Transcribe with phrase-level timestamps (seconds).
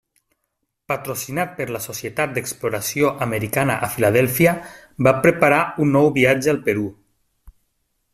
[0.91, 4.55] Patrocinat per la Societat d'Exploració Americana a Filadèlfia
[5.09, 6.87] va preparar un nou viatge al Perú.